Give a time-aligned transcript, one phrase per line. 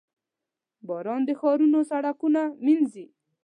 [0.87, 3.05] •باران د ښارونو سړکونه مینځي.